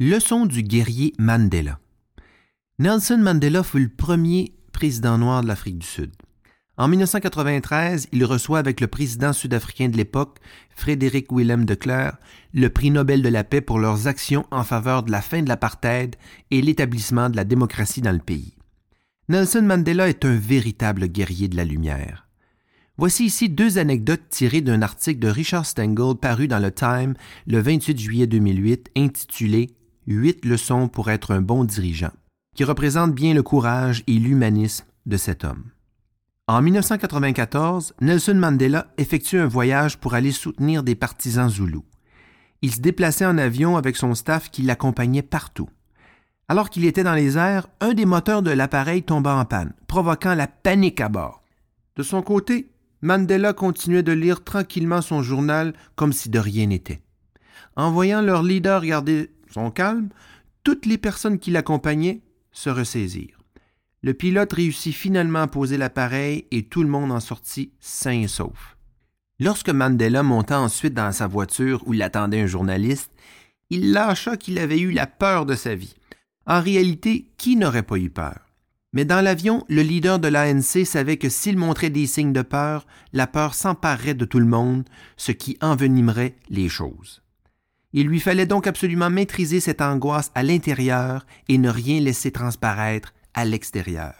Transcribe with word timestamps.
Leçon 0.00 0.46
du 0.46 0.62
guerrier 0.62 1.12
Mandela. 1.18 1.78
Nelson 2.78 3.18
Mandela 3.18 3.62
fut 3.62 3.78
le 3.78 3.88
premier 3.88 4.54
président 4.72 5.18
noir 5.18 5.42
de 5.42 5.46
l'Afrique 5.46 5.78
du 5.78 5.86
Sud. 5.86 6.10
En 6.78 6.88
1993, 6.88 8.08
il 8.10 8.24
reçoit 8.24 8.58
avec 8.58 8.80
le 8.80 8.86
président 8.86 9.34
sud-africain 9.34 9.90
de 9.90 9.96
l'époque, 9.96 10.38
Frédéric 10.74 11.30
Willem 11.30 11.66
de 11.66 11.74
Klerk, 11.74 12.16
le 12.54 12.70
prix 12.70 12.90
Nobel 12.90 13.22
de 13.22 13.28
la 13.28 13.44
paix 13.44 13.60
pour 13.60 13.78
leurs 13.78 14.08
actions 14.08 14.46
en 14.50 14.64
faveur 14.64 15.02
de 15.02 15.12
la 15.12 15.20
fin 15.20 15.42
de 15.42 15.48
l'apartheid 15.48 16.16
et 16.50 16.62
l'établissement 16.62 17.28
de 17.28 17.36
la 17.36 17.44
démocratie 17.44 18.00
dans 18.00 18.12
le 18.12 18.18
pays. 18.18 18.56
Nelson 19.28 19.62
Mandela 19.62 20.08
est 20.08 20.24
un 20.24 20.36
véritable 20.36 21.06
guerrier 21.06 21.48
de 21.48 21.56
la 21.56 21.64
lumière. 21.64 22.26
Voici 22.96 23.26
ici 23.26 23.50
deux 23.50 23.78
anecdotes 23.78 24.28
tirées 24.30 24.62
d'un 24.62 24.82
article 24.82 25.20
de 25.20 25.28
Richard 25.28 25.66
Stengel 25.66 26.16
paru 26.20 26.48
dans 26.48 26.58
le 26.58 26.72
Time 26.72 27.14
le 27.46 27.60
28 27.60 28.00
juillet 28.00 28.26
2008 28.26 28.90
intitulé 28.96 29.76
Huit 30.06 30.44
leçons 30.44 30.88
pour 30.88 31.10
être 31.10 31.32
un 31.32 31.40
bon 31.40 31.64
dirigeant, 31.64 32.10
qui 32.56 32.64
représente 32.64 33.14
bien 33.14 33.34
le 33.34 33.42
courage 33.42 34.02
et 34.08 34.14
l'humanisme 34.14 34.84
de 35.06 35.16
cet 35.16 35.44
homme. 35.44 35.70
En 36.48 36.60
1994, 36.60 37.94
Nelson 38.00 38.34
Mandela 38.34 38.88
effectue 38.98 39.38
un 39.38 39.46
voyage 39.46 39.98
pour 39.98 40.14
aller 40.14 40.32
soutenir 40.32 40.82
des 40.82 40.96
partisans 40.96 41.48
zoulous. 41.48 41.84
Il 42.62 42.74
se 42.74 42.80
déplaçait 42.80 43.26
en 43.26 43.38
avion 43.38 43.76
avec 43.76 43.96
son 43.96 44.14
staff 44.16 44.50
qui 44.50 44.62
l'accompagnait 44.62 45.22
partout. 45.22 45.70
Alors 46.48 46.68
qu'il 46.68 46.84
était 46.84 47.04
dans 47.04 47.14
les 47.14 47.38
airs, 47.38 47.68
un 47.80 47.94
des 47.94 48.04
moteurs 48.04 48.42
de 48.42 48.50
l'appareil 48.50 49.04
tomba 49.04 49.36
en 49.36 49.44
panne, 49.44 49.72
provoquant 49.86 50.34
la 50.34 50.48
panique 50.48 51.00
à 51.00 51.08
bord. 51.08 51.44
De 51.94 52.02
son 52.02 52.22
côté, 52.22 52.72
Mandela 53.02 53.52
continuait 53.52 54.02
de 54.02 54.12
lire 54.12 54.42
tranquillement 54.42 55.00
son 55.00 55.22
journal 55.22 55.74
comme 55.94 56.12
si 56.12 56.28
de 56.28 56.40
rien 56.40 56.66
n'était. 56.66 57.02
En 57.76 57.92
voyant 57.92 58.20
leur 58.20 58.42
leader 58.42 58.84
garder 58.84 59.30
son 59.52 59.70
calme, 59.70 60.08
toutes 60.64 60.86
les 60.86 60.98
personnes 60.98 61.38
qui 61.38 61.50
l'accompagnaient 61.50 62.20
se 62.52 62.70
ressaisirent. 62.70 63.38
Le 64.02 64.14
pilote 64.14 64.52
réussit 64.52 64.94
finalement 64.94 65.42
à 65.42 65.46
poser 65.46 65.76
l'appareil 65.76 66.46
et 66.50 66.64
tout 66.64 66.82
le 66.82 66.88
monde 66.88 67.12
en 67.12 67.20
sortit 67.20 67.72
sain 67.78 68.22
et 68.22 68.28
sauf. 68.28 68.76
Lorsque 69.38 69.70
Mandela 69.70 70.22
monta 70.22 70.60
ensuite 70.60 70.94
dans 70.94 71.12
sa 71.12 71.26
voiture 71.26 71.82
où 71.86 71.92
l'attendait 71.92 72.42
un 72.42 72.46
journaliste, 72.46 73.12
il 73.70 73.92
lâcha 73.92 74.36
qu'il 74.36 74.58
avait 74.58 74.80
eu 74.80 74.90
la 74.90 75.06
peur 75.06 75.46
de 75.46 75.54
sa 75.54 75.74
vie. 75.74 75.94
En 76.46 76.60
réalité, 76.60 77.30
qui 77.38 77.56
n'aurait 77.56 77.82
pas 77.82 77.96
eu 77.96 78.10
peur? 78.10 78.40
Mais 78.92 79.04
dans 79.04 79.22
l'avion, 79.22 79.64
le 79.68 79.82
leader 79.82 80.18
de 80.18 80.28
l'ANC 80.28 80.84
savait 80.84 81.16
que 81.16 81.30
s'il 81.30 81.56
montrait 81.56 81.88
des 81.88 82.06
signes 82.06 82.34
de 82.34 82.42
peur, 82.42 82.86
la 83.12 83.26
peur 83.26 83.54
s'emparerait 83.54 84.14
de 84.14 84.26
tout 84.26 84.40
le 84.40 84.46
monde, 84.46 84.84
ce 85.16 85.32
qui 85.32 85.56
envenimerait 85.62 86.36
les 86.50 86.68
choses. 86.68 87.22
Il 87.92 88.06
lui 88.06 88.20
fallait 88.20 88.46
donc 88.46 88.66
absolument 88.66 89.10
maîtriser 89.10 89.60
cette 89.60 89.82
angoisse 89.82 90.30
à 90.34 90.42
l'intérieur 90.42 91.26
et 91.48 91.58
ne 91.58 91.68
rien 91.68 92.00
laisser 92.00 92.30
transparaître 92.30 93.12
à 93.34 93.44
l'extérieur. 93.44 94.14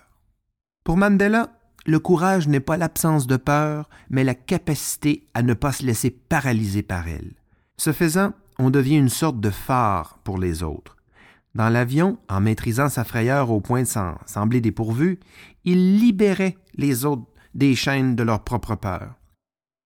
Pour 0.85 0.97
Mandela, 0.97 1.53
le 1.87 1.99
courage 1.99 2.49
n'est 2.49 2.61
pas 2.61 2.77
l'absence 2.77 3.27
de 3.27 3.37
peur, 3.37 3.89
mais 4.11 4.25
la 4.25 4.35
capacité 4.35 5.27
à 5.35 5.43
ne 5.43 5.55
pas 5.55 5.73
se 5.73 5.85
laisser 5.85 6.11
paralyser 6.11 6.83
par 6.83 7.09
elle. 7.09 7.33
Ce 7.77 7.93
faisant, 7.93 8.33
on 8.59 8.71
devient 8.71 8.97
une 8.97 9.09
sorte 9.09 9.41
de 9.41 9.51
phare 9.51 10.19
pour 10.23 10.39
les 10.39 10.63
autres. 10.63 10.97
Dans 11.55 11.69
l'avion, 11.69 12.19
en 12.29 12.41
maîtrisant 12.41 12.89
sa 12.89 13.05
frayeur 13.05 13.51
au 13.51 13.61
point 13.61 13.83
de 13.83 13.87
s'en 13.87 14.17
sembler 14.27 14.61
dépourvu, 14.61 15.19
il 15.65 15.99
libérait 15.99 16.57
les 16.75 17.05
autres 17.05 17.27
des 17.55 17.75
chaînes 17.75 18.17
de 18.17 18.23
leur 18.23 18.45
propre 18.45 18.75
peur. 18.75 19.15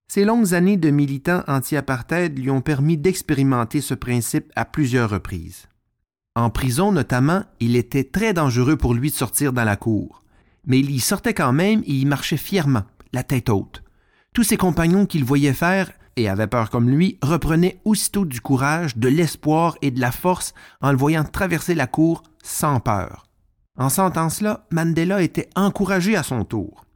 Ces 0.09 0.25
longues 0.25 0.55
années 0.55 0.77
de 0.77 0.91
militant 0.91 1.43
anti-apartheid 1.47 2.39
lui 2.39 2.51
ont 2.51 2.61
permis 2.61 2.97
d'expérimenter 2.97 3.81
ce 3.81 3.95
principe 3.95 4.53
à 4.55 4.65
plusieurs 4.65 5.11
reprises. 5.11 5.69
En 6.35 6.51
prison 6.51 6.93
notamment, 6.93 7.45
il 7.61 7.77
était 7.77 8.05
très 8.05 8.33
dangereux 8.33 8.77
pour 8.77 8.95
lui 8.95 9.11
de 9.11 9.17
sortir 9.17 9.53
dans 9.53 9.65
la 9.65 9.77
cour, 9.77 10.23
mais 10.67 10.79
il 10.79 10.91
y 10.91 11.01
sortait 11.01 11.35
quand 11.35 11.53
même 11.53 11.83
et 11.87 11.93
y 11.93 12.05
marchait 12.05 12.37
fièrement, 12.37 12.85
la 13.13 13.23
tête 13.23 13.49
haute. 13.49 13.83
Tous 14.33 14.43
ses 14.43 14.57
compagnons 14.57 15.07
qu'il 15.07 15.25
voyait 15.25 15.55
faire 15.55 15.91
et 16.17 16.29
avaient 16.29 16.47
peur 16.47 16.71
comme 16.71 16.91
lui, 16.91 17.19
reprenaient 17.23 17.81
aussitôt 17.85 18.25
du 18.25 18.41
courage, 18.41 18.97
de 18.97 19.09
l'espoir 19.09 19.77
et 19.83 19.91
de 19.91 20.01
la 20.01 20.13
force 20.13 20.55
en 20.81 20.91
le 20.91 20.97
voyant 20.97 21.25
traverser 21.25 21.75
la 21.75 21.87
cour 21.87 22.23
sans 22.43 22.81
peur. 22.81 23.27
En 23.79 23.91
sentant 23.91 24.31
cela, 24.31 24.67
Mandela 24.71 25.23
était 25.23 25.51
encouragé 25.55 26.17
à 26.17 26.23
son 26.23 26.45
tour. 26.45 26.87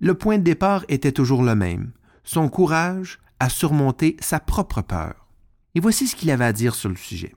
Le 0.00 0.14
point 0.14 0.38
de 0.38 0.42
départ 0.42 0.84
était 0.88 1.12
toujours 1.12 1.44
le 1.44 1.54
même, 1.54 1.92
son 2.26 2.50
courage 2.50 3.18
à 3.40 3.48
surmonter 3.48 4.18
sa 4.20 4.38
propre 4.38 4.82
peur. 4.82 5.26
Et 5.74 5.80
voici 5.80 6.06
ce 6.06 6.14
qu'il 6.14 6.30
avait 6.30 6.44
à 6.44 6.52
dire 6.52 6.74
sur 6.74 6.90
le 6.90 6.96
sujet. 6.96 7.34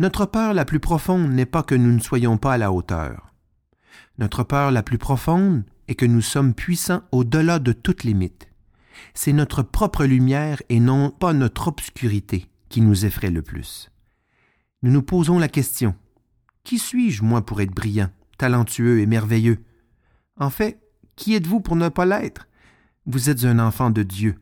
Notre 0.00 0.26
peur 0.26 0.54
la 0.54 0.64
plus 0.64 0.80
profonde 0.80 1.30
n'est 1.30 1.46
pas 1.46 1.62
que 1.62 1.76
nous 1.76 1.92
ne 1.92 2.00
soyons 2.00 2.36
pas 2.36 2.54
à 2.54 2.58
la 2.58 2.72
hauteur. 2.72 3.32
Notre 4.18 4.42
peur 4.42 4.72
la 4.72 4.82
plus 4.82 4.98
profonde 4.98 5.62
est 5.86 5.94
que 5.94 6.06
nous 6.06 6.20
sommes 6.20 6.54
puissants 6.54 7.02
au-delà 7.12 7.60
de 7.60 7.70
toute 7.70 8.02
limite 8.02 8.48
c'est 9.14 9.32
notre 9.32 9.62
propre 9.62 10.04
lumière 10.04 10.62
et 10.68 10.80
non 10.80 11.10
pas 11.10 11.32
notre 11.32 11.68
obscurité 11.68 12.46
qui 12.68 12.80
nous 12.80 13.04
effraie 13.04 13.30
le 13.30 13.42
plus. 13.42 13.90
Nous 14.82 14.90
nous 14.90 15.02
posons 15.02 15.38
la 15.38 15.48
question 15.48 15.94
Qui 16.64 16.78
suis-je, 16.78 17.22
moi, 17.22 17.44
pour 17.44 17.60
être 17.60 17.74
brillant, 17.74 18.10
talentueux 18.38 19.00
et 19.00 19.06
merveilleux? 19.06 19.58
En 20.38 20.50
fait, 20.50 20.80
qui 21.16 21.34
êtes-vous 21.34 21.60
pour 21.60 21.76
ne 21.76 21.88
pas 21.88 22.06
l'être? 22.06 22.46
Vous 23.08 23.30
êtes 23.30 23.44
un 23.44 23.60
enfant 23.60 23.90
de 23.90 24.02
Dieu. 24.02 24.34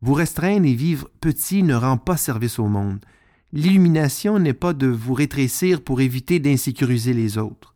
Vous 0.00 0.14
restreindre 0.14 0.66
et 0.66 0.74
vivre 0.74 1.08
petit 1.20 1.62
ne 1.62 1.74
rend 1.74 1.96
pas 1.96 2.16
service 2.16 2.58
au 2.58 2.66
monde. 2.66 2.98
L'illumination 3.52 4.40
n'est 4.40 4.54
pas 4.54 4.72
de 4.72 4.88
vous 4.88 5.14
rétrécir 5.14 5.80
pour 5.84 6.00
éviter 6.00 6.40
d'insécuriser 6.40 7.12
les 7.12 7.38
autres. 7.38 7.74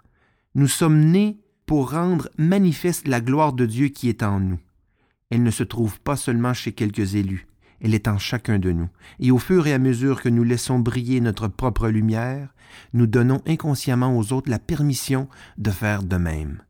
Nous 0.56 0.66
sommes 0.66 0.98
nés 0.98 1.38
pour 1.64 1.92
rendre 1.92 2.28
manifeste 2.38 3.06
la 3.06 3.20
gloire 3.20 3.52
de 3.52 3.66
Dieu 3.66 3.86
qui 3.86 4.08
est 4.08 4.24
en 4.24 4.40
nous. 4.40 4.58
Elle 5.30 5.44
ne 5.44 5.50
se 5.52 5.62
trouve 5.62 6.00
pas 6.00 6.16
seulement 6.16 6.54
chez 6.54 6.72
quelques 6.72 7.14
élus, 7.14 7.46
elle 7.80 7.94
est 7.94 8.08
en 8.08 8.18
chacun 8.18 8.58
de 8.58 8.72
nous. 8.72 8.88
Et 9.20 9.30
au 9.30 9.38
fur 9.38 9.68
et 9.68 9.74
à 9.74 9.78
mesure 9.78 10.22
que 10.22 10.28
nous 10.28 10.44
laissons 10.44 10.80
briller 10.80 11.20
notre 11.20 11.46
propre 11.46 11.88
lumière, 11.88 12.52
nous 12.94 13.06
donnons 13.06 13.42
inconsciemment 13.46 14.18
aux 14.18 14.32
autres 14.32 14.50
la 14.50 14.58
permission 14.58 15.28
de 15.56 15.70
faire 15.70 16.02
de 16.02 16.16
même. 16.16 16.62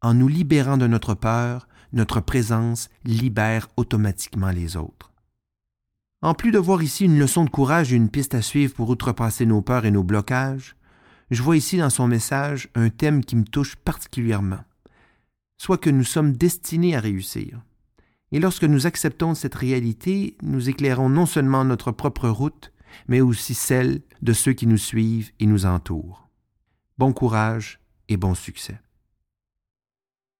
En 0.00 0.14
nous 0.14 0.28
libérant 0.28 0.78
de 0.78 0.86
notre 0.86 1.14
peur, 1.14 1.66
notre 1.94 2.20
présence 2.20 2.90
libère 3.04 3.68
automatiquement 3.76 4.50
les 4.50 4.76
autres. 4.76 5.12
En 6.22 6.34
plus 6.34 6.50
de 6.50 6.58
voir 6.58 6.82
ici 6.82 7.04
une 7.04 7.18
leçon 7.18 7.44
de 7.44 7.50
courage 7.50 7.92
et 7.92 7.96
une 7.96 8.10
piste 8.10 8.34
à 8.34 8.42
suivre 8.42 8.74
pour 8.74 8.88
outrepasser 8.88 9.46
nos 9.46 9.62
peurs 9.62 9.84
et 9.84 9.90
nos 9.90 10.02
blocages, 10.02 10.76
je 11.30 11.42
vois 11.42 11.56
ici 11.56 11.78
dans 11.78 11.90
son 11.90 12.06
message 12.06 12.68
un 12.74 12.90
thème 12.90 13.24
qui 13.24 13.36
me 13.36 13.44
touche 13.44 13.76
particulièrement, 13.76 14.64
soit 15.58 15.78
que 15.78 15.90
nous 15.90 16.04
sommes 16.04 16.32
destinés 16.32 16.96
à 16.96 17.00
réussir, 17.00 17.60
et 18.32 18.40
lorsque 18.40 18.64
nous 18.64 18.86
acceptons 18.86 19.34
cette 19.34 19.54
réalité, 19.54 20.36
nous 20.42 20.68
éclairons 20.68 21.08
non 21.08 21.24
seulement 21.24 21.64
notre 21.64 21.92
propre 21.92 22.28
route, 22.28 22.72
mais 23.06 23.20
aussi 23.20 23.54
celle 23.54 24.02
de 24.22 24.32
ceux 24.32 24.52
qui 24.52 24.66
nous 24.66 24.78
suivent 24.78 25.30
et 25.40 25.46
nous 25.46 25.66
entourent. 25.66 26.28
Bon 26.98 27.12
courage 27.12 27.80
et 28.08 28.16
bon 28.16 28.34
succès. 28.34 28.80